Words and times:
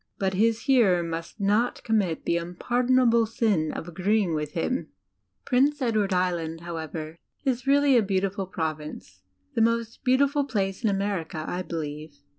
But 0.17 0.33
his 0.33 0.61
hearer 0.61 1.03
must 1.03 1.39
not 1.39 1.83
commit 1.83 2.25
the 2.25 2.37
unpardonable 2.37 3.27
sin 3.27 3.71
of 3.71 3.87
agreeing 3.87 4.33
with 4.33 4.53
him! 4.53 4.73
[.ol,,. 4.73 4.83
,,_,dbyCTOOgle 4.85 5.45
Prince 5.45 5.79
Edward 5.83 6.11
Island, 6.11 6.61
however, 6.61 7.19
is 7.45 7.67
really 7.67 7.95
a 7.95 8.01
beautiful 8.01 8.47
Province 8.47 9.21
the 9.53 9.61
most 9.61 10.03
beaudful 10.03 10.45
place 10.49 10.83
in 10.83 10.89
America, 10.89 11.45
I 11.47 11.61
believe. 11.61 12.17